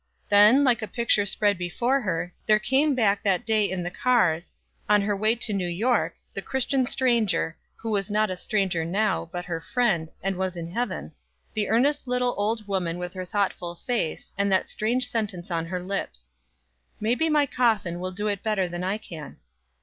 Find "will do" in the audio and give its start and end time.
17.99-18.25